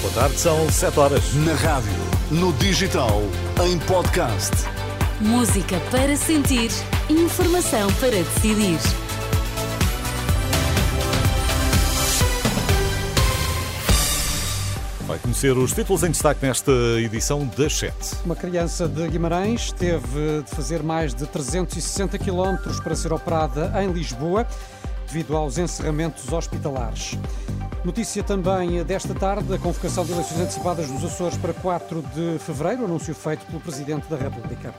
Boa 0.00 0.14
tarde, 0.14 0.40
são 0.40 0.66
7 0.70 0.98
horas. 0.98 1.34
Na 1.34 1.52
rádio, 1.52 1.92
no 2.30 2.54
digital, 2.54 3.20
em 3.62 3.78
podcast. 3.80 4.50
Música 5.20 5.78
para 5.90 6.16
sentir, 6.16 6.70
informação 7.10 7.92
para 8.00 8.12
decidir. 8.12 8.78
Vai 15.06 15.18
conhecer 15.18 15.54
os 15.54 15.72
títulos 15.74 16.02
em 16.02 16.10
destaque 16.10 16.46
nesta 16.46 16.72
edição 16.98 17.46
das 17.54 17.74
7. 17.74 17.94
Uma 18.24 18.34
criança 18.34 18.88
de 18.88 19.06
Guimarães 19.06 19.70
teve 19.70 20.42
de 20.42 20.50
fazer 20.50 20.82
mais 20.82 21.14
de 21.14 21.26
360 21.26 22.18
quilómetros 22.18 22.80
para 22.80 22.96
ser 22.96 23.12
operada 23.12 23.70
em 23.82 23.92
Lisboa 23.92 24.46
devido 25.06 25.36
aos 25.36 25.58
encerramentos 25.58 26.32
hospitalares. 26.32 27.18
Notícia 27.82 28.22
também 28.22 28.84
desta 28.84 29.14
tarde, 29.14 29.54
a 29.54 29.58
convocação 29.58 30.04
de 30.04 30.12
eleições 30.12 30.40
antecipadas 30.40 30.90
dos 30.90 31.02
Açores 31.02 31.38
para 31.38 31.54
4 31.54 32.02
de 32.14 32.38
fevereiro, 32.38 32.84
anúncio 32.84 33.14
feito 33.14 33.46
pelo 33.46 33.58
Presidente 33.58 34.06
da 34.06 34.16
República. 34.16 34.74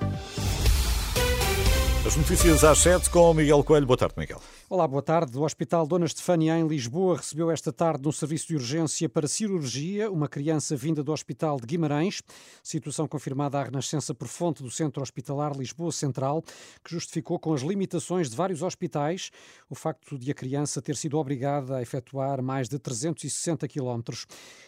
As 2.12 2.18
notícias 2.18 2.62
às 2.66 2.80
7 2.80 3.10
com 3.10 3.34
Miguel 3.34 3.64
Coelho. 3.64 3.86
Boa 3.86 3.96
tarde, 3.96 4.16
Miguel. 4.18 4.42
Olá, 4.70 4.86
boa 4.86 5.02
tarde. 5.02 5.38
O 5.38 5.44
Hospital 5.44 5.88
Dona 5.88 6.06
Estefânia, 6.06 6.58
em 6.60 6.68
Lisboa, 6.68 7.16
recebeu 7.16 7.50
esta 7.50 7.72
tarde 7.72 8.06
um 8.06 8.12
serviço 8.12 8.50
de 8.50 8.56
urgência 8.56 9.08
para 9.08 9.30
cirurgia 9.30 10.12
uma 10.12 10.28
criança 10.28 10.76
vinda 10.76 11.02
do 11.02 11.14
Hospital 11.14 11.58
de 11.58 11.66
Guimarães. 11.66 12.22
Situação 12.62 13.08
confirmada 13.08 13.58
à 13.60 13.64
Renascença 13.64 14.14
por 14.14 14.28
fonte 14.28 14.62
do 14.62 14.70
Centro 14.70 15.02
Hospitalar 15.02 15.58
Lisboa 15.58 15.92
Central, 15.92 16.44
que 16.84 16.92
justificou 16.92 17.40
com 17.40 17.54
as 17.54 17.62
limitações 17.62 18.30
de 18.30 18.36
vários 18.36 18.62
hospitais 18.62 19.32
o 19.70 19.76
facto 19.76 20.18
de 20.18 20.32
a 20.32 20.34
criança 20.34 20.82
ter 20.82 20.98
sido 20.98 21.18
obrigada 21.18 21.78
a 21.78 21.82
efetuar 21.82 22.42
mais 22.42 22.68
de 22.68 22.78
360 22.78 23.66
quilómetros. 23.70 24.26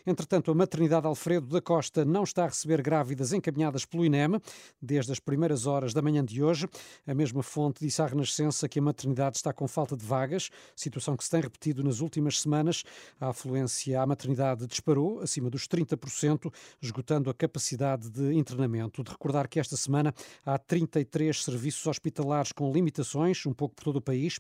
Entretanto, 0.08 0.50
a 0.50 0.56
maternidade 0.56 1.08
Alfredo 1.08 1.48
da 1.48 1.62
Costa 1.62 2.06
não 2.06 2.24
está 2.24 2.46
a 2.46 2.48
receber 2.48 2.82
grávidas 2.82 3.34
encaminhadas 3.34 3.84
pelo 3.84 4.06
INEM 4.06 4.40
desde 4.82 5.12
as 5.12 5.20
primeiras 5.20 5.66
horas 5.66 5.94
da 5.94 6.02
manhã 6.02 6.24
de 6.24 6.42
hoje. 6.42 6.70
A 7.06 7.14
mesma 7.14 7.33
fonte 7.42 7.84
disse 7.84 8.02
à 8.02 8.06
Renascença 8.06 8.68
que 8.70 8.78
a 8.78 8.82
maternidade 8.82 9.38
está 9.38 9.52
com 9.52 9.68
falta 9.68 9.96
de 9.98 10.06
vagas, 10.06 10.50
situação 10.76 11.18
que 11.18 11.24
se 11.24 11.30
tem 11.32 11.42
repetido 11.42 11.84
nas 11.84 12.02
últimas 12.02 12.42
semanas. 12.42 12.84
A 13.20 13.30
afluência 13.30 14.02
à 14.02 14.06
maternidade 14.06 14.68
disparou, 14.68 15.22
acima 15.22 15.50
dos 15.50 15.68
30%, 15.68 16.54
esgotando 16.82 17.30
a 17.30 17.34
capacidade 17.34 18.10
de 18.10 18.34
internamento. 18.34 19.04
De 19.04 19.12
recordar 19.12 19.48
que 19.48 19.60
esta 19.60 19.78
semana 19.78 20.14
há 20.46 20.58
33 20.58 21.44
serviços 21.44 21.88
hospitalares 21.88 22.52
com 22.52 22.72
limitações, 22.72 23.46
um 23.46 23.54
pouco 23.54 23.76
por 23.76 23.86
todo 23.86 23.96
o 23.96 24.02
país, 24.02 24.38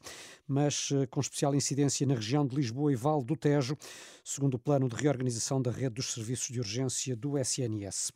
mas 0.47 0.89
eh, 0.91 1.07
com 1.07 1.19
especial 1.19 1.55
incidência 1.55 2.05
na 2.05 2.15
região 2.15 2.45
de 2.45 2.55
Lisboa 2.55 2.91
e 2.91 2.95
Vale 2.95 3.23
do 3.23 3.35
Tejo, 3.35 3.77
segundo 4.23 4.55
o 4.55 4.59
plano 4.59 4.89
de 4.89 4.95
reorganização 4.95 5.61
da 5.61 5.71
rede 5.71 5.95
dos 5.95 6.13
serviços 6.13 6.49
de 6.49 6.59
urgência 6.59 7.15
do 7.15 7.37
SNS. 7.37 8.11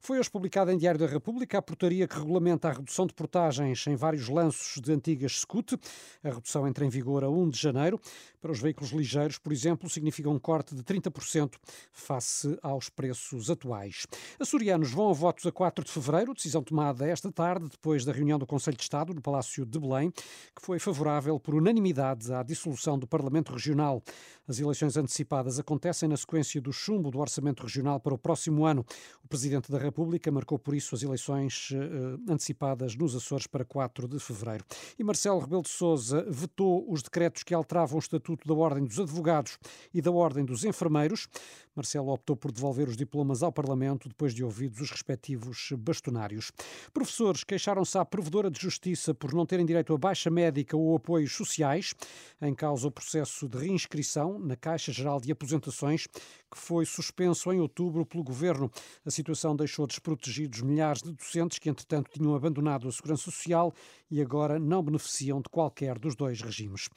Foi 0.00 0.18
hoje 0.18 0.30
publicada 0.30 0.72
em 0.72 0.78
Diário 0.78 1.00
da 1.00 1.06
República 1.06 1.58
a 1.58 1.62
portaria 1.62 2.06
que 2.06 2.16
regulamenta 2.18 2.68
a 2.68 2.72
redução 2.72 3.06
de 3.06 3.14
portagens 3.14 3.86
em 3.86 3.96
vários 3.96 4.19
lanços 4.28 4.80
de 4.80 4.92
antigas 4.92 5.40
SCUT. 5.40 5.78
A 6.22 6.30
redução 6.30 6.66
entra 6.66 6.84
em 6.84 6.88
vigor 6.88 7.24
a 7.24 7.30
1 7.30 7.50
de 7.50 7.58
janeiro. 7.58 8.00
Para 8.40 8.52
os 8.52 8.60
veículos 8.60 8.90
ligeiros, 8.90 9.38
por 9.38 9.52
exemplo, 9.52 9.88
significa 9.90 10.30
um 10.30 10.38
corte 10.38 10.74
de 10.74 10.82
30% 10.82 11.56
face 11.92 12.58
aos 12.62 12.88
preços 12.88 13.50
atuais. 13.50 14.06
Açorianos 14.38 14.92
vão 14.92 15.10
a 15.10 15.12
votos 15.12 15.46
a 15.46 15.52
4 15.52 15.84
de 15.84 15.90
fevereiro, 15.90 16.32
decisão 16.34 16.62
tomada 16.62 17.06
esta 17.06 17.30
tarde, 17.30 17.68
depois 17.68 18.04
da 18.04 18.12
reunião 18.12 18.38
do 18.38 18.46
Conselho 18.46 18.76
de 18.76 18.82
Estado 18.82 19.12
no 19.12 19.20
Palácio 19.20 19.66
de 19.66 19.78
Belém, 19.78 20.10
que 20.10 20.62
foi 20.62 20.78
favorável 20.78 21.38
por 21.38 21.54
unanimidade 21.54 22.32
à 22.32 22.42
dissolução 22.42 22.98
do 22.98 23.06
Parlamento 23.06 23.52
Regional. 23.52 24.02
As 24.48 24.58
eleições 24.58 24.96
antecipadas 24.96 25.58
acontecem 25.58 26.08
na 26.08 26.16
sequência 26.16 26.60
do 26.60 26.72
chumbo 26.72 27.10
do 27.10 27.18
Orçamento 27.18 27.62
Regional 27.62 28.00
para 28.00 28.14
o 28.14 28.18
próximo 28.18 28.64
ano. 28.64 28.84
O 29.22 29.28
Presidente 29.28 29.70
da 29.70 29.78
República 29.78 30.30
marcou 30.30 30.58
por 30.58 30.74
isso 30.74 30.94
as 30.94 31.02
eleições 31.02 31.70
uh, 31.70 32.32
antecipadas 32.32 32.96
nos 32.96 33.14
Açores 33.14 33.46
para 33.46 33.64
4 33.64 34.08
de 34.10 34.22
fevereiro. 34.22 34.64
E 34.98 35.04
Marcelo 35.04 35.38
Rebelo 35.38 35.62
de 35.62 35.68
Sousa 35.68 36.24
vetou 36.28 36.84
os 36.90 37.02
decretos 37.02 37.42
que 37.42 37.54
alteravam 37.54 37.96
o 37.96 38.00
Estatuto 38.00 38.46
da 38.46 38.54
Ordem 38.54 38.84
dos 38.84 38.98
Advogados 38.98 39.58
e 39.94 40.02
da 40.02 40.10
Ordem 40.10 40.44
dos 40.44 40.64
Enfermeiros. 40.64 41.28
Marcelo 41.74 42.12
optou 42.12 42.36
por 42.36 42.52
devolver 42.52 42.88
os 42.88 42.96
diplomas 42.96 43.42
ao 43.42 43.52
Parlamento 43.52 44.08
depois 44.08 44.34
de 44.34 44.44
ouvidos 44.44 44.80
os 44.80 44.90
respectivos 44.90 45.72
bastonários. 45.78 46.50
Professores 46.92 47.44
queixaram-se 47.44 47.96
à 47.96 48.04
Provedora 48.04 48.50
de 48.50 48.60
Justiça 48.60 49.14
por 49.14 49.32
não 49.32 49.46
terem 49.46 49.64
direito 49.64 49.94
a 49.94 49.98
baixa 49.98 50.30
médica 50.30 50.76
ou 50.76 50.96
apoios 50.96 51.32
sociais. 51.32 51.94
Em 52.42 52.54
causa 52.54 52.88
o 52.88 52.90
processo 52.90 53.48
de 53.48 53.56
reinscrição 53.56 54.38
na 54.38 54.56
Caixa 54.56 54.92
Geral 54.92 55.20
de 55.20 55.30
Aposentações, 55.30 56.06
que 56.06 56.58
foi 56.58 56.84
suspenso 56.84 57.52
em 57.52 57.60
outubro 57.60 58.04
pelo 58.04 58.24
Governo. 58.24 58.70
A 59.04 59.10
situação 59.10 59.54
deixou 59.54 59.86
desprotegidos 59.86 60.60
milhares 60.62 61.02
de 61.02 61.12
docentes 61.12 61.58
que, 61.58 61.68
entretanto, 61.68 62.10
tinham 62.10 62.34
abandonado 62.34 62.88
a 62.88 62.92
Segurança 62.92 63.24
Social 63.24 63.72
e 64.10 64.20
agora 64.20 64.58
não 64.58 64.82
beneficiam 64.82 65.40
de 65.40 65.48
qualquer 65.48 65.98
dos 65.98 66.14
dois 66.14 66.40
regimes. 66.40 66.88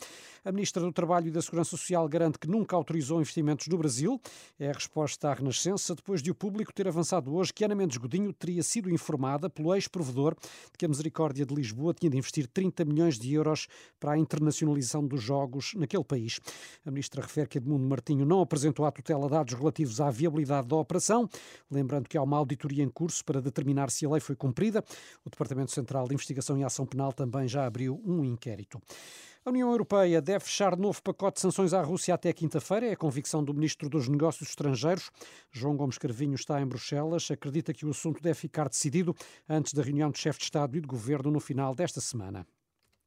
A 0.44 0.52
Ministra 0.52 0.82
do 0.82 0.92
Trabalho 0.92 1.28
e 1.28 1.32
da 1.32 1.42
Segurança 1.42 1.72
Social 1.72 2.08
garante 2.10 2.38
que 2.38 2.50
nunca 2.50 2.76
autorizou 2.76 3.20
investimentos 3.20 3.68
no 3.68 3.78
Brasil. 3.78 4.20
É 4.60 4.70
a 4.70 4.74
resposta 4.74 5.30
à 5.30 5.34
Renascença, 5.34 5.96
depois 5.96 6.22
de 6.22 6.32
o 6.32 6.36
público 6.36 6.74
ter 6.74 6.88
avançado 6.88 7.34
hoje 7.34 7.54
que 7.54 7.64
Ana 7.64 7.76
Mendes 7.76 7.98
Godinho 7.98 8.34
teria 8.34 8.62
sido 8.62 8.90
informada 8.90 9.50
pelo 9.50 9.74
ex-provedor 9.74 10.36
de 10.36 10.78
que 10.78 10.86
a 10.86 10.88
Misericórdia 10.90 11.46
de 11.46 11.54
Lisboa 11.54 11.94
tinha 11.94 12.10
de 12.10 12.18
investir 12.18 12.48
30 12.48 12.84
milhões 12.84 13.18
de 13.18 13.34
euros 13.34 13.68
para 14.00 14.14
a 14.14 14.18
internacionalização 14.18 15.06
dos 15.08 15.22
jogos 15.22 15.74
naquele 15.76 16.04
país. 16.04 16.40
A 16.86 16.92
Ministra 16.92 17.22
refere 17.22 17.48
que 17.48 17.58
Edmundo 17.58 17.88
Martinho 17.88 18.26
não 18.26 18.42
apresentou 18.42 18.86
à 18.86 18.92
tutela 18.92 19.30
dados 19.30 19.54
relativos 19.54 20.02
à 20.02 20.10
viabilidade 20.10 20.68
da 20.68 20.76
operação, 20.76 21.30
lembrando 21.72 22.10
que 22.10 22.18
há 22.18 22.22
uma 22.22 22.38
auditoria 22.38 22.84
em 22.84 22.90
curso 22.90 23.24
para 23.24 23.42
determinar 23.42 23.90
se 23.90 24.06
a 24.06 24.10
lei 24.10 24.20
foi 24.20 24.36
cumprida. 24.36 24.84
O 25.24 25.30
Departamento 25.30 25.72
Central 25.72 26.08
de 26.08 26.14
Investigação 26.14 26.58
e 26.58 26.64
Ação 26.64 26.83
Penal 26.86 27.14
também 27.14 27.48
já 27.48 27.66
abriu 27.66 28.02
um 28.06 28.24
inquérito. 28.24 28.82
A 29.46 29.50
União 29.50 29.70
Europeia 29.70 30.22
deve 30.22 30.46
fechar 30.46 30.78
novo 30.78 31.02
pacote 31.02 31.36
de 31.36 31.42
sanções 31.42 31.74
à 31.74 31.82
Rússia 31.82 32.14
até 32.14 32.32
quinta-feira. 32.32 32.88
É 32.88 32.94
a 32.94 32.98
convicção 32.98 33.44
do 33.44 33.54
Ministro 33.54 33.90
dos 33.90 34.08
Negócios 34.08 34.50
Estrangeiros. 34.50 35.12
João 35.52 35.76
Gomes 35.76 35.98
Carvinho 35.98 36.36
está 36.36 36.62
em 36.62 36.66
Bruxelas. 36.66 37.30
Acredita 37.30 37.74
que 37.74 37.86
o 37.86 37.90
assunto 37.90 38.24
deve 38.24 38.36
ficar 38.36 38.70
decidido 38.70 39.14
antes 39.50 39.74
da 39.74 39.84
reunião 39.84 40.10
de 40.12 40.18
chefe 40.18 40.40
de 40.40 40.46
Estado 40.46 40.78
e 40.78 40.82
de 40.82 40.88
Governo 40.88 41.30
no 41.30 41.42
final 41.42 41.76
desta 41.76 42.00
semana. 42.00 42.48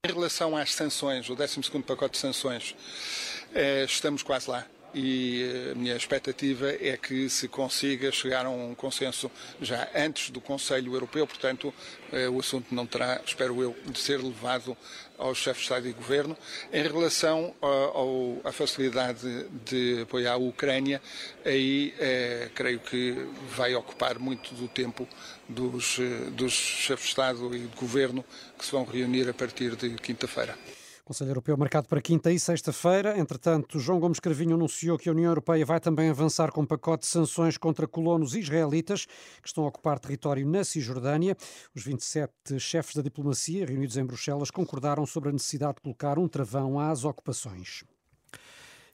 Em 0.04 0.12
relação 0.12 0.54
às 0.54 0.75
sanções, 0.75 1.31
o 1.31 1.34
12º 1.34 1.82
pacote 1.82 2.12
de 2.12 2.19
sanções, 2.19 2.76
eh, 3.54 3.84
estamos 3.84 4.22
quase 4.22 4.50
lá 4.50 4.66
e 4.96 5.70
a 5.72 5.74
minha 5.74 5.94
expectativa 5.94 6.70
é 6.70 6.96
que 6.96 7.28
se 7.28 7.48
consiga 7.48 8.10
chegar 8.10 8.46
a 8.46 8.48
um 8.48 8.74
consenso 8.74 9.30
já 9.60 9.86
antes 9.94 10.30
do 10.30 10.40
Conselho 10.40 10.94
Europeu, 10.94 11.26
portanto, 11.26 11.72
eh, 12.10 12.30
o 12.30 12.40
assunto 12.40 12.74
não 12.74 12.86
terá, 12.86 13.20
espero 13.24 13.62
eu, 13.62 13.76
de 13.84 13.98
ser 13.98 14.22
levado 14.22 14.74
aos 15.18 15.36
chefes 15.36 15.58
de 15.58 15.62
Estado 15.64 15.88
e 15.88 15.92
Governo. 15.92 16.34
Em 16.72 16.82
relação 16.82 17.54
ao, 17.60 18.40
à 18.42 18.50
facilidade 18.52 19.46
de 19.66 20.00
apoiar 20.00 20.32
a 20.32 20.38
Ucrânia, 20.38 21.02
aí 21.44 21.92
eh, 21.98 22.48
creio 22.54 22.80
que 22.80 23.28
vai 23.50 23.74
ocupar 23.74 24.18
muito 24.18 24.54
do 24.54 24.66
tempo 24.66 25.06
dos, 25.46 25.98
eh, 25.98 26.30
dos 26.30 26.54
chefes 26.54 27.04
de 27.04 27.10
Estado 27.10 27.54
e 27.54 27.60
de 27.60 27.76
Governo 27.76 28.24
que 28.58 28.64
se 28.64 28.72
vão 28.72 28.84
reunir 28.84 29.28
a 29.28 29.34
partir 29.34 29.76
de 29.76 29.90
quinta-feira. 29.96 30.56
Conselho 31.06 31.30
Europeu 31.30 31.56
marcado 31.56 31.86
para 31.86 32.02
quinta 32.02 32.32
e 32.32 32.38
sexta-feira. 32.38 33.16
Entretanto, 33.16 33.78
João 33.78 34.00
Gomes 34.00 34.18
Carvinho 34.18 34.56
anunciou 34.56 34.98
que 34.98 35.08
a 35.08 35.12
União 35.12 35.30
Europeia 35.30 35.64
vai 35.64 35.78
também 35.78 36.10
avançar 36.10 36.50
com 36.50 36.62
um 36.62 36.66
pacote 36.66 37.02
de 37.02 37.06
sanções 37.06 37.56
contra 37.56 37.86
colonos 37.86 38.34
israelitas 38.34 39.06
que 39.40 39.46
estão 39.46 39.62
a 39.62 39.68
ocupar 39.68 40.00
território 40.00 40.44
na 40.44 40.64
Cisjordânia. 40.64 41.36
Os 41.76 41.84
27 41.84 42.58
chefes 42.58 42.96
da 42.96 43.02
diplomacia 43.02 43.64
reunidos 43.64 43.96
em 43.96 44.04
Bruxelas 44.04 44.50
concordaram 44.50 45.06
sobre 45.06 45.28
a 45.28 45.32
necessidade 45.32 45.76
de 45.76 45.82
colocar 45.82 46.18
um 46.18 46.26
travão 46.26 46.76
às 46.76 47.04
ocupações. 47.04 47.84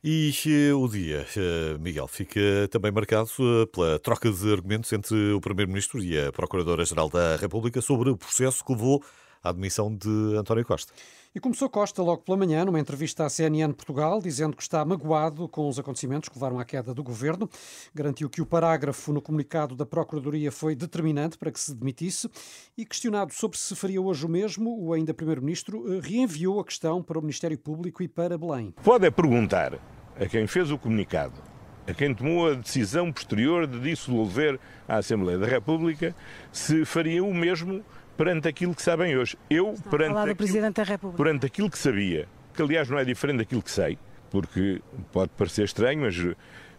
E 0.05 0.35
eh, 0.47 0.75
o 0.75 0.87
dia, 0.89 1.27
eh, 1.35 1.79
Miguel, 1.79 2.09
fica 2.09 2.69
também 2.71 2.93
marcado 2.93 3.31
eh, 3.41 3.67
pela 3.73 3.99
troca 3.99 4.31
de 4.31 4.53
argumentos 4.53 4.93
entre 4.93 5.33
o 5.33 5.41
Primeiro-Ministro 5.41 6.05
e 6.05 6.19
a 6.21 6.31
Procuradora-Geral 6.31 7.09
da 7.09 7.37
República 7.37 7.81
sobre 7.81 8.11
o 8.11 8.19
processo 8.19 8.63
que 8.63 8.73
levou 8.73 9.03
à 9.43 9.51
admissão 9.51 9.95
de 9.95 10.37
António 10.37 10.65
Costa. 10.65 10.93
E 11.35 11.41
começou 11.41 11.67
Costa 11.71 12.03
logo 12.03 12.23
pela 12.23 12.37
manhã, 12.37 12.63
numa 12.63 12.79
entrevista 12.79 13.25
à 13.25 13.31
CNN 13.31 13.73
Portugal, 13.73 14.21
dizendo 14.21 14.55
que 14.55 14.63
está 14.63 14.85
magoado 14.85 15.49
com 15.49 15.67
os 15.67 15.79
acontecimentos 15.79 16.29
que 16.29 16.37
levaram 16.37 16.61
à 16.61 16.65
queda 16.65 16.93
do 16.93 17.03
governo. 17.03 17.49
Garantiu 17.95 18.29
que 18.29 18.43
o 18.43 18.47
parágrafo 18.47 19.15
no 19.15 19.23
comunicado 19.23 19.75
da 19.75 19.87
Procuradoria 19.87 20.53
foi 20.53 20.75
determinante 20.75 21.39
para 21.39 21.51
que 21.51 21.59
se 21.59 21.75
demitisse 21.75 22.29
e, 22.77 22.85
questionado 22.85 23.33
sobre 23.33 23.57
se 23.57 23.75
faria 23.75 24.01
hoje 24.01 24.27
o 24.27 24.29
mesmo, 24.29 24.79
o 24.79 24.93
ainda 24.93 25.15
Primeiro-Ministro 25.15 25.99
reenviou 26.01 26.61
a 26.61 26.65
questão 26.67 27.03
para 27.03 27.19
o 27.19 27.23
Ministério 27.23 27.57
Público 27.57 28.03
e 28.03 28.09
para 28.09 28.37
Belém. 28.37 28.75
Pode 28.85 29.07
é 29.07 29.11
perguntar 29.11 29.79
a 30.21 30.27
quem 30.27 30.47
fez 30.47 30.71
o 30.71 30.77
comunicado, 30.77 31.41
a 31.87 31.95
quem 31.95 32.15
tomou 32.15 32.51
a 32.51 32.55
decisão 32.55 33.11
posterior 33.11 33.67
de 33.67 33.81
dissolver 33.81 34.61
a 34.87 34.99
Assembleia 34.99 35.39
da 35.39 35.47
República, 35.47 36.15
se 36.53 36.85
faria 36.85 37.25
o 37.25 37.33
mesmo 37.33 37.83
perante 38.17 38.49
aquilo 38.49 38.75
que 38.75 38.83
sabem 38.83 39.17
hoje. 39.17 39.37
Eu, 39.49 39.75
perante 39.91 40.19
aquilo, 40.19 40.37
Presidente 40.37 40.77
da 40.77 40.83
República. 40.85 41.23
perante 41.23 41.47
aquilo 41.47 41.71
que 41.71 41.79
sabia, 41.79 42.29
que 42.55 42.63
aliás 42.63 42.89
não 42.89 42.99
é 42.99 43.05
diferente 43.05 43.39
daquilo 43.39 43.63
que 43.63 43.71
sei, 43.71 43.99
porque 44.31 44.81
pode 45.13 45.31
parecer 45.37 45.65
estranho, 45.65 46.03
mas 46.03 46.17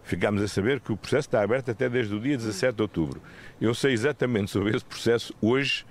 ficámos 0.04 0.42
a 0.42 0.48
saber 0.48 0.80
que 0.80 0.92
o 0.92 0.98
processo 0.98 1.28
está 1.28 1.42
aberto 1.42 1.72
até 1.72 1.90
desde 1.90 2.14
o 2.14 2.20
dia 2.20 2.38
17 2.38 2.76
de 2.76 2.82
outubro. 2.82 3.22
Eu 3.60 3.74
sei 3.74 3.94
exatamente 3.94 4.52
sobre 4.52 4.76
esse 4.76 4.86
processo 4.86 5.34
hoje 5.42 5.86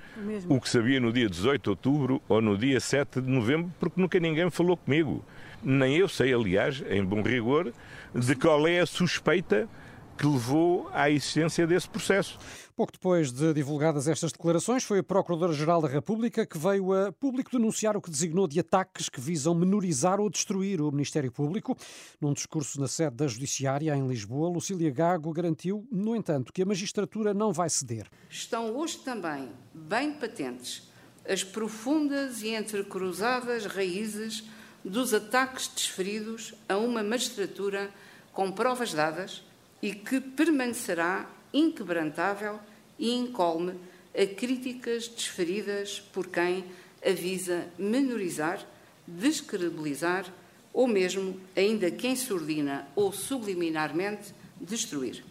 o 0.48 0.60
que 0.60 0.68
sabia 0.68 1.00
no 1.00 1.12
dia 1.12 1.28
18 1.28 1.62
de 1.62 1.70
outubro 1.70 2.22
ou 2.28 2.40
no 2.40 2.56
dia 2.56 2.78
7 2.78 3.20
de 3.20 3.30
novembro, 3.30 3.72
porque 3.80 4.00
nunca 4.00 4.20
ninguém 4.20 4.50
falou 4.50 4.76
comigo. 4.76 5.24
Nem 5.62 5.96
eu 5.96 6.08
sei, 6.08 6.34
aliás, 6.34 6.82
em 6.90 7.02
bom 7.04 7.22
rigor, 7.22 7.72
de 8.14 8.34
qual 8.34 8.66
é 8.66 8.80
a 8.80 8.86
suspeita 8.86 9.68
que 10.16 10.26
levou 10.26 10.88
à 10.92 11.10
existência 11.10 11.66
desse 11.66 11.88
processo. 11.88 12.38
Pouco 12.74 12.92
depois 12.92 13.30
de 13.30 13.52
divulgadas 13.52 14.08
estas 14.08 14.32
declarações, 14.32 14.82
foi 14.82 15.00
a 15.00 15.02
Procuradora-Geral 15.02 15.82
da 15.82 15.88
República 15.88 16.46
que 16.46 16.56
veio 16.56 16.92
a 16.92 17.12
público 17.12 17.50
denunciar 17.50 17.96
o 17.96 18.00
que 18.00 18.10
designou 18.10 18.48
de 18.48 18.58
ataques 18.60 19.08
que 19.08 19.20
visam 19.20 19.54
menorizar 19.54 20.20
ou 20.20 20.30
destruir 20.30 20.80
o 20.80 20.90
Ministério 20.90 21.30
Público. 21.30 21.76
Num 22.20 22.32
discurso 22.32 22.80
na 22.80 22.88
sede 22.88 23.16
da 23.16 23.26
Judiciária, 23.26 23.94
em 23.94 24.06
Lisboa, 24.06 24.48
Lucília 24.48 24.90
Gago 24.90 25.32
garantiu, 25.32 25.86
no 25.92 26.16
entanto, 26.16 26.52
que 26.52 26.62
a 26.62 26.66
magistratura 26.66 27.34
não 27.34 27.52
vai 27.52 27.68
ceder. 27.68 28.08
Estão 28.30 28.74
hoje 28.76 28.98
também 28.98 29.50
bem 29.74 30.12
patentes 30.12 30.90
as 31.28 31.44
profundas 31.44 32.42
e 32.42 32.54
entrecruzadas 32.54 33.66
raízes 33.66 34.44
dos 34.84 35.14
ataques 35.14 35.68
desferidos 35.68 36.54
a 36.68 36.76
uma 36.76 37.02
magistratura 37.02 37.90
com 38.32 38.50
provas 38.50 38.92
dadas 38.92 39.44
e 39.82 39.92
que 39.92 40.20
permanecerá 40.20 41.28
inquebrantável 41.52 42.58
e 42.98 43.12
incólume 43.12 43.74
a 44.14 44.26
críticas 44.26 45.08
desferidas 45.08 46.00
por 46.12 46.28
quem 46.28 46.64
avisa 47.04 47.66
menorizar, 47.76 48.64
descredibilizar 49.06 50.32
ou 50.72 50.86
mesmo, 50.86 51.38
ainda 51.56 51.90
que 51.90 52.06
em 52.06 52.16
surdina 52.16 52.88
ou 52.94 53.12
subliminarmente, 53.12 54.32
destruir. 54.60 55.24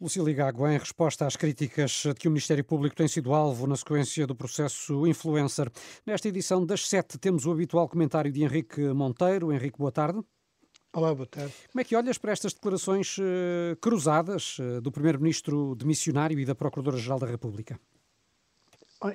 Lucília 0.00 0.34
Gago, 0.34 0.66
em 0.66 0.76
resposta 0.76 1.24
às 1.26 1.36
críticas 1.36 2.02
de 2.02 2.14
que 2.14 2.26
o 2.26 2.30
Ministério 2.30 2.64
Público 2.64 2.96
tem 2.96 3.06
sido 3.06 3.32
alvo 3.32 3.68
na 3.68 3.76
sequência 3.76 4.26
do 4.26 4.34
processo 4.34 5.06
influencer. 5.06 5.70
Nesta 6.04 6.28
edição 6.28 6.66
das 6.66 6.88
sete 6.88 7.16
temos 7.16 7.46
o 7.46 7.52
habitual 7.52 7.88
comentário 7.88 8.32
de 8.32 8.42
Henrique 8.42 8.80
Monteiro. 8.80 9.52
Henrique, 9.52 9.78
boa 9.78 9.92
tarde. 9.92 10.20
Olá, 10.94 11.14
boa 11.14 11.26
tarde. 11.26 11.54
Como 11.72 11.80
é 11.80 11.84
que 11.84 11.96
olhas 11.96 12.18
para 12.18 12.32
estas 12.32 12.52
declarações 12.52 13.16
uh, 13.16 13.74
cruzadas 13.80 14.58
uh, 14.58 14.78
do 14.82 14.92
Primeiro-Ministro 14.92 15.74
de 15.74 15.86
Missionário 15.86 16.38
e 16.38 16.44
da 16.44 16.54
Procuradora-Geral 16.54 17.18
da 17.18 17.26
República? 17.26 17.80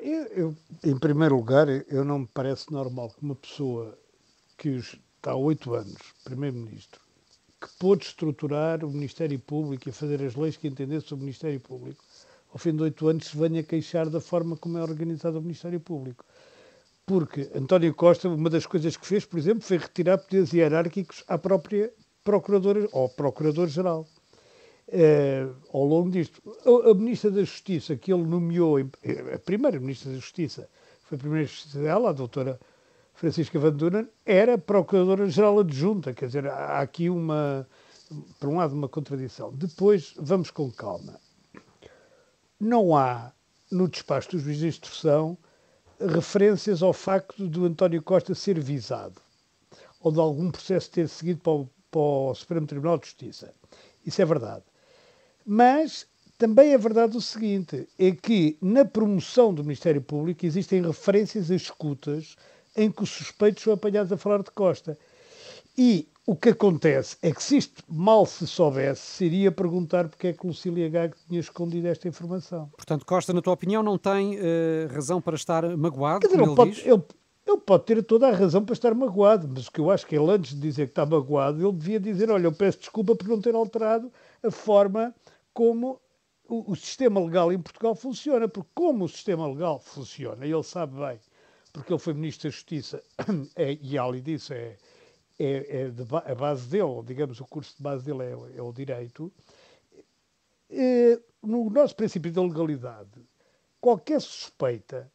Eu, 0.01 0.23
eu, 0.25 0.55
em 0.83 0.97
primeiro 0.97 1.35
lugar, 1.35 1.67
eu 1.69 2.03
não 2.03 2.19
me 2.19 2.27
parece 2.33 2.71
normal 2.71 3.11
que 3.11 3.21
uma 3.21 3.35
pessoa 3.35 3.95
que 4.57 4.69
está 4.69 5.33
há 5.33 5.35
oito 5.35 5.75
anos, 5.75 5.99
Primeiro-Ministro, 6.23 6.99
que 7.61 7.67
pôde 7.77 8.05
estruturar 8.05 8.83
o 8.83 8.89
Ministério 8.89 9.37
Público 9.37 9.87
e 9.87 9.91
fazer 9.91 10.23
as 10.23 10.33
leis 10.35 10.57
que 10.57 10.67
entendesse 10.67 11.05
sobre 11.05 11.21
o 11.21 11.25
Ministério 11.25 11.59
Público, 11.59 12.03
ao 12.51 12.57
fim 12.57 12.75
de 12.75 12.81
oito 12.81 13.07
anos 13.07 13.27
se 13.27 13.37
venha 13.37 13.61
queixar 13.61 14.09
da 14.09 14.19
forma 14.19 14.57
como 14.57 14.79
é 14.79 14.81
organizado 14.81 15.37
o 15.37 15.41
Ministério 15.43 15.79
Público 15.79 16.25
porque 17.07 17.49
António 17.55 17.95
Costa, 17.95 18.27
uma 18.27 18.49
das 18.49 18.65
coisas 18.65 18.97
que 18.97 19.07
fez, 19.07 19.23
por 19.25 19.39
exemplo, 19.39 19.61
foi 19.61 19.77
retirar 19.77 20.17
poderes 20.17 20.51
hierárquicos 20.51 21.23
à 21.25 21.37
própria 21.37 21.91
Procuradora, 22.21 22.85
ou 22.91 23.07
Procurador-Geral. 23.07 24.05
Eh, 24.89 25.47
ao 25.71 25.85
longo 25.85 26.11
disto, 26.11 26.41
a, 26.65 26.91
a, 26.91 26.93
Ministra 26.93 27.31
da 27.31 27.39
Justiça, 27.39 27.95
que 27.95 28.11
ele 28.11 28.23
nomeou, 28.23 28.77
eh, 28.77 28.87
a 29.35 29.39
primeira 29.39 29.79
Ministra 29.79 30.11
da 30.11 30.17
Justiça, 30.17 30.69
foi 31.03 31.15
a 31.15 31.19
primeira 31.19 31.45
Justiça 31.45 31.79
dela, 31.79 32.09
a 32.09 32.13
doutora 32.13 32.59
Francisca 33.13 33.57
Van 33.57 33.71
Dunen, 33.71 34.09
era 34.25 34.57
Procuradora-Geral 34.57 35.59
Adjunta, 35.59 36.13
quer 36.13 36.25
dizer, 36.25 36.45
há 36.47 36.81
aqui 36.81 37.09
uma, 37.09 37.65
por 38.37 38.49
um 38.49 38.57
lado, 38.57 38.75
uma 38.75 38.89
contradição. 38.89 39.53
Depois, 39.53 40.13
vamos 40.17 40.51
com 40.51 40.69
calma. 40.69 41.17
Não 42.59 42.97
há, 42.97 43.31
no 43.71 43.87
despacho 43.87 44.31
dos 44.31 44.41
juízes 44.41 44.61
de 44.61 44.67
instrução, 44.67 45.37
referências 45.99 46.81
ao 46.81 46.93
facto 46.93 47.47
do 47.47 47.65
António 47.65 48.01
Costa 48.01 48.35
ser 48.35 48.59
visado 48.59 49.21
ou 49.99 50.11
de 50.11 50.19
algum 50.19 50.51
processo 50.51 50.89
ter 50.91 51.07
seguido 51.07 51.39
para 51.41 51.51
o, 51.53 51.69
para 51.89 51.99
o 51.99 52.35
Supremo 52.35 52.67
Tribunal 52.67 52.97
de 52.97 53.07
Justiça. 53.07 53.53
Isso 54.05 54.21
é 54.21 54.25
verdade. 54.25 54.63
Mas 55.45 56.05
também 56.37 56.73
é 56.73 56.77
verdade 56.77 57.17
o 57.17 57.21
seguinte: 57.21 57.87
é 57.97 58.11
que 58.11 58.57
na 58.61 58.85
promoção 58.85 59.53
do 59.53 59.63
Ministério 59.63 60.01
Público 60.01 60.45
existem 60.45 60.81
referências 60.81 61.49
a 61.49 61.55
escutas 61.55 62.35
em 62.75 62.91
que 62.91 63.03
os 63.03 63.09
suspeitos 63.09 63.63
são 63.63 63.73
apanhados 63.73 64.11
a 64.11 64.17
falar 64.17 64.43
de 64.43 64.51
Costa. 64.51 64.97
E 65.77 66.07
o 66.27 66.35
que 66.35 66.49
acontece 66.49 67.15
é 67.21 67.31
que 67.31 67.41
se 67.41 67.55
isto 67.55 67.81
mal 67.87 68.25
se 68.25 68.45
soubesse, 68.45 69.01
seria 69.01 69.49
perguntar 69.49 70.09
porque 70.09 70.27
é 70.27 70.33
que 70.33 70.45
Lucília 70.45 70.89
Gago 70.89 71.15
tinha 71.25 71.39
escondido 71.39 71.87
esta 71.87 72.05
informação. 72.05 72.69
Portanto, 72.75 73.05
Costa, 73.05 73.31
na 73.31 73.41
tua 73.41 73.53
opinião, 73.53 73.81
não 73.81 73.97
tem 73.97 74.35
uh, 74.35 74.93
razão 74.93 75.21
para 75.21 75.35
estar 75.35 75.63
magoado, 75.77 76.19
Quer 76.19 76.27
dizer, 76.27 76.41
ele, 76.43 76.53
pode? 76.53 76.81
Ele, 76.81 77.01
ele, 77.47 77.57
pode 77.65 77.85
ter 77.85 78.03
toda 78.03 78.27
a 78.27 78.31
razão 78.33 78.65
para 78.65 78.73
estar 78.73 78.93
magoado, 78.93 79.47
mas 79.47 79.67
o 79.67 79.71
que 79.71 79.79
eu 79.79 79.89
acho 79.89 80.05
que 80.05 80.17
ele, 80.17 80.29
antes 80.29 80.53
de 80.53 80.59
dizer 80.59 80.87
que 80.87 80.91
está 80.91 81.05
magoado, 81.05 81.65
ele 81.65 81.77
devia 81.77 81.97
dizer, 81.97 82.29
olha, 82.29 82.47
eu 82.47 82.51
peço 82.51 82.79
desculpa 82.79 83.15
por 83.15 83.25
não 83.25 83.39
ter 83.39 83.55
alterado 83.55 84.11
a 84.43 84.51
forma 84.51 85.15
como 85.53 85.97
o, 86.49 86.73
o 86.73 86.75
sistema 86.75 87.21
legal 87.21 87.53
em 87.53 87.59
Portugal 87.59 87.95
funciona, 87.95 88.49
porque 88.49 88.69
como 88.75 89.05
o 89.05 89.07
sistema 89.07 89.47
legal 89.47 89.79
funciona, 89.79 90.45
ele 90.45 90.63
sabe 90.63 90.99
bem, 90.99 91.19
porque 91.71 91.93
ele 91.93 91.99
foi 91.99 92.13
Ministro 92.13 92.49
da 92.49 92.53
Justiça, 92.53 93.01
é, 93.55 93.77
e 93.81 93.97
ali 93.97 94.19
disse, 94.19 94.53
é 94.53 94.75
é, 95.39 95.81
é 95.81 95.89
de, 95.89 96.03
a 96.13 96.35
base 96.35 96.67
dele, 96.67 97.03
digamos, 97.05 97.39
o 97.39 97.45
curso 97.45 97.75
de 97.77 97.83
base 97.83 98.03
dele 98.03 98.23
é, 98.23 98.57
é 98.57 98.61
o 98.61 98.73
direito. 98.73 99.31
No 101.41 101.69
nosso 101.69 101.95
princípio 101.95 102.31
da 102.31 102.41
legalidade, 102.41 103.25
qualquer 103.79 104.19
suspeita, 104.19 105.11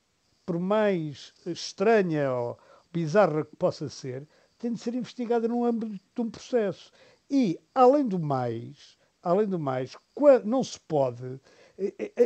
por 0.47 0.59
mais 0.59 1.33
estranha 1.47 2.33
ou 2.33 2.59
bizarra 2.93 3.45
que 3.45 3.57
possa 3.57 3.89
ser, 3.89 4.27
tem 4.59 4.73
de 4.73 4.81
ser 4.81 4.95
investigada 4.95 5.49
no 5.49 5.65
âmbito 5.65 6.01
de 6.15 6.21
um 6.21 6.31
processo. 6.31 6.91
E, 7.29 7.59
além 7.75 8.07
do 8.07 8.19
mais, 8.19 8.97
além 9.23 9.47
do 9.47 9.59
mais, 9.59 9.97
não 10.45 10.63
se 10.63 10.79
pode. 10.81 11.41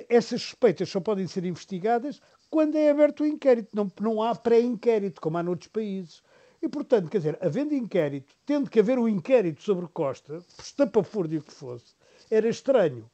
Essas 0.09 0.43
suspeitas 0.43 0.89
só 0.89 1.01
podem 1.01 1.27
ser 1.27 1.45
investigadas 1.45 2.21
quando 2.51 2.77
é 2.77 2.91
aberto 2.91 3.23
o 3.23 3.27
inquérito. 3.27 3.75
Não, 3.75 3.91
não 4.01 4.23
há 4.23 4.35
pré-inquérito, 4.35 5.21
como 5.21 5.39
há 5.39 5.43
noutros 5.43 5.69
países. 5.69 6.23
E, 6.62 6.69
portanto, 6.69 7.11
quer 7.11 7.19
dizer, 7.19 7.38
havendo 7.41 7.75
inquérito, 7.75 8.35
tendo 8.44 8.70
que 8.70 8.81
haver 8.81 8.99
um 8.99 9.08
inquérito 9.08 9.62
sobre 9.62 9.87
Costa, 9.88 10.41
por 10.56 10.64
estapafúrdio 10.64 11.43
que 11.43 11.53
fosse, 11.53 11.94
era 12.31 12.49
estranho. 12.49 13.08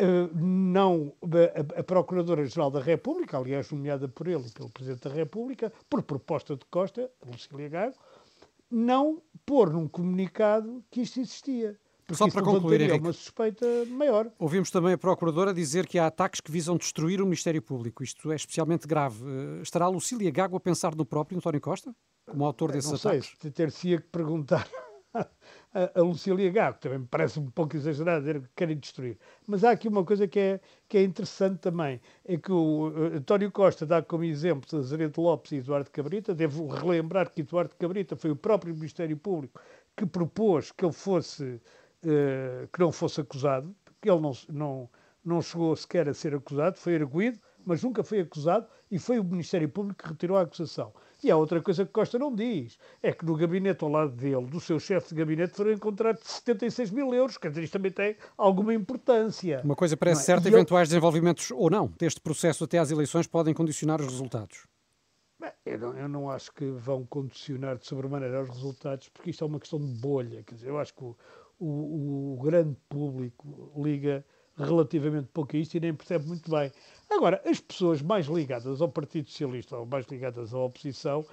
Uh, 0.00 0.34
não 0.34 1.12
a, 1.76 1.82
Procuradora-Geral 1.82 2.70
da 2.70 2.80
República, 2.80 3.36
aliás, 3.36 3.70
nomeada 3.70 4.08
por 4.08 4.26
ele 4.26 4.46
e 4.48 4.50
pelo 4.50 4.70
Presidente 4.70 5.08
da 5.08 5.14
República, 5.14 5.72
por 5.88 6.02
proposta 6.02 6.56
de 6.56 6.64
Costa, 6.64 7.10
Lucília 7.24 7.68
Gago, 7.68 7.94
não 8.70 9.22
pôr 9.44 9.70
num 9.70 9.86
comunicado 9.86 10.82
que 10.90 11.02
isto 11.02 11.20
existia. 11.20 11.78
Só 12.10 12.28
para 12.28 12.42
concluir, 12.42 12.80
Henrique, 12.80 13.04
uma 13.04 13.12
suspeita 13.12 13.66
maior. 13.86 14.30
Ouvimos 14.38 14.70
também 14.70 14.94
a 14.94 14.98
Procuradora 14.98 15.54
dizer 15.54 15.86
que 15.86 15.98
há 15.98 16.06
ataques 16.06 16.40
que 16.40 16.50
visam 16.50 16.76
destruir 16.76 17.20
o 17.20 17.24
Ministério 17.24 17.62
Público. 17.62 18.02
Isto 18.02 18.32
é 18.32 18.36
especialmente 18.36 18.86
grave. 18.86 19.22
Uh, 19.22 19.62
estará 19.62 19.88
Lucília 19.88 20.30
Gago 20.30 20.56
a 20.56 20.60
pensar 20.60 20.94
no 20.94 21.04
próprio 21.04 21.38
António 21.38 21.60
Costa? 21.60 21.94
Como 22.26 22.44
autor 22.44 22.72
desses 22.72 22.90
não 22.90 23.10
ataques? 23.10 23.34
Sei, 23.40 23.50
ter-se-ia 23.50 24.00
que 24.00 24.08
perguntar 24.08 24.68
a, 25.14 25.26
a 25.94 26.02
Lucília 26.02 26.50
Gago, 26.50 26.78
também 26.78 26.98
me 27.00 27.06
parece 27.06 27.38
um 27.38 27.50
pouco 27.50 27.76
exagerado 27.76 28.20
dizer 28.20 28.40
que 28.40 28.48
querem 28.56 28.76
destruir. 28.76 29.18
Mas 29.46 29.64
há 29.64 29.70
aqui 29.70 29.88
uma 29.88 30.04
coisa 30.04 30.26
que 30.28 30.38
é, 30.38 30.60
que 30.88 30.98
é 30.98 31.02
interessante 31.02 31.58
também, 31.58 32.00
é 32.24 32.36
que 32.36 32.52
o 32.52 32.92
António 33.14 33.50
Costa 33.50 33.86
dá 33.86 34.02
como 34.02 34.24
exemplo 34.24 34.78
Azeredo 34.78 35.20
Lopes 35.20 35.52
e 35.52 35.56
Eduardo 35.56 35.90
Cabrita, 35.90 36.34
devo 36.34 36.66
relembrar 36.66 37.30
que 37.30 37.40
Eduardo 37.40 37.74
Cabrita 37.76 38.16
foi 38.16 38.30
o 38.30 38.36
próprio 38.36 38.74
Ministério 38.74 39.16
Público 39.16 39.60
que 39.96 40.06
propôs 40.06 40.72
que 40.72 40.84
ele 40.84 40.92
fosse, 40.92 41.44
uh, 41.44 42.68
que 42.72 42.80
não 42.80 42.92
fosse 42.92 43.20
acusado, 43.20 43.74
porque 43.84 44.10
ele 44.10 44.20
não, 44.20 44.32
não, 44.48 44.90
não 45.24 45.42
chegou 45.42 45.76
sequer 45.76 46.08
a 46.08 46.14
ser 46.14 46.34
acusado, 46.34 46.78
foi 46.78 46.96
arguído, 46.96 47.38
mas 47.64 47.82
nunca 47.82 48.02
foi 48.02 48.20
acusado 48.20 48.66
e 48.90 48.98
foi 48.98 49.18
o 49.18 49.24
Ministério 49.24 49.68
Público 49.68 50.02
que 50.02 50.08
retirou 50.08 50.36
a 50.36 50.42
acusação. 50.42 50.92
E 51.22 51.30
há 51.30 51.36
outra 51.36 51.62
coisa 51.62 51.86
que 51.86 51.92
Costa 51.92 52.18
não 52.18 52.34
diz, 52.34 52.76
é 53.00 53.12
que 53.12 53.24
no 53.24 53.36
gabinete 53.36 53.84
ao 53.84 53.90
lado 53.90 54.10
dele, 54.10 54.44
do 54.46 54.58
seu 54.58 54.80
chefe 54.80 55.10
de 55.10 55.14
gabinete, 55.14 55.54
foram 55.54 55.70
encontrados 55.70 56.22
76 56.24 56.90
mil 56.90 57.14
euros. 57.14 57.38
Quer 57.38 57.50
dizer, 57.50 57.62
isto 57.62 57.74
também 57.74 57.92
tem 57.92 58.16
alguma 58.36 58.74
importância. 58.74 59.60
Uma 59.64 59.76
coisa 59.76 59.96
parece 59.96 60.22
é? 60.22 60.24
certa, 60.24 60.48
e 60.48 60.52
eventuais 60.52 60.88
eu... 60.88 60.90
desenvolvimentos 60.90 61.52
ou 61.52 61.70
não 61.70 61.92
deste 61.96 62.20
processo 62.20 62.64
até 62.64 62.78
às 62.78 62.90
eleições 62.90 63.28
podem 63.28 63.54
condicionar 63.54 64.00
os 64.00 64.08
resultados. 64.08 64.66
Eu 65.64 65.78
não, 65.78 65.96
eu 65.96 66.08
não, 66.08 66.30
acho 66.30 66.52
que 66.52 66.64
vão 66.72 67.04
condicionar 67.04 67.76
de 67.76 67.86
sobremaneira 67.86 68.42
os 68.42 68.48
resultados, 68.48 69.08
porque 69.08 69.30
isto 69.30 69.44
é 69.44 69.46
uma 69.46 69.60
questão 69.60 69.78
de 69.78 70.00
bolha. 70.00 70.42
Quer 70.42 70.56
dizer, 70.56 70.68
eu 70.68 70.78
acho 70.78 70.94
que 70.94 71.02
o, 71.02 71.16
o, 71.58 72.34
o 72.34 72.42
grande 72.42 72.76
público 72.88 73.72
liga 73.76 74.24
relativamente 74.56 75.28
pouco 75.32 75.56
a 75.56 75.58
isto 75.58 75.74
e 75.76 75.80
nem 75.80 75.94
percebe 75.94 76.26
muito 76.26 76.50
bem. 76.50 76.70
Agora, 77.10 77.42
as 77.44 77.60
pessoas 77.60 78.00
mais 78.02 78.26
ligadas 78.26 78.80
ao 78.80 78.88
Partido 78.88 79.28
Socialista 79.28 79.76
ou 79.76 79.86
mais 79.86 80.06
ligadas 80.06 80.52
à 80.54 80.58
oposição, 80.58 81.24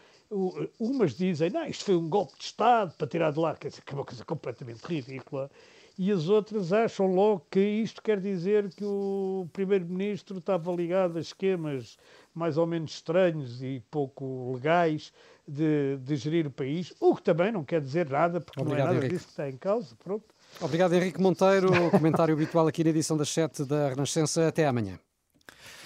umas 0.80 1.16
dizem, 1.16 1.50
não, 1.50 1.66
isto 1.66 1.86
foi 1.86 1.96
um 1.96 2.08
golpe 2.10 2.38
de 2.38 2.44
Estado 2.46 2.94
para 2.98 3.08
tirar 3.08 3.32
de 3.32 3.40
lá, 3.40 3.56
que 3.56 3.68
é 3.68 3.72
uma 3.94 4.06
coisa 4.06 4.24
completamente 4.26 4.82
ridícula. 4.84 5.50
e 5.98 6.12
as 6.12 6.30
outras 6.30 6.72
acham 6.72 7.08
logo 7.14 7.46
que 7.52 7.60
isto 7.60 8.02
quer 8.02 8.20
dizer 8.22 8.74
que 8.74 8.86
o 8.86 9.48
Primeiro-Ministro 9.52 10.38
estava 10.38 10.72
ligado 10.72 11.18
a 11.18 11.22
esquemas 11.22 11.98
mais 12.34 12.58
ou 12.58 12.66
menos 12.68 12.92
estranhos 12.94 13.62
e 13.64 13.84
pouco 13.92 14.54
legais 14.54 15.12
de, 15.48 15.98
de 15.98 16.16
gerir 16.16 16.48
o 16.48 16.52
país, 16.52 16.94
o 17.00 17.16
que 17.16 17.24
também 17.24 17.52
não 17.52 17.64
quer 17.66 17.82
dizer 17.82 18.10
nada, 18.10 18.40
porque 18.40 18.62
Obrigado, 18.62 18.88
não 18.88 18.94
é 18.94 18.96
nada 18.96 19.08
Henrique. 19.08 19.16
disso 19.16 19.26
que 19.26 19.32
está 19.32 19.50
em 19.50 19.58
causa. 19.58 19.96
Pronto. 19.98 20.26
Obrigado, 20.62 20.94
Henrique 20.94 21.22
Monteiro. 21.22 21.90
comentário 21.92 22.34
habitual 22.34 22.68
aqui 22.68 22.84
na 22.84 22.90
edição 22.90 23.16
das 23.16 23.30
7 23.30 23.64
da 23.66 23.90
Renascença. 23.90 24.48
Até 24.48 24.68
amanhã. 24.68 25.00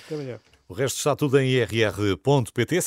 Até 0.06 0.16
amanhã. 0.16 0.40
O 0.68 0.74
resto 0.74 0.98
está 0.98 1.16
tudo 1.16 1.40
em 1.40 1.50
irr.pt. 1.50 2.82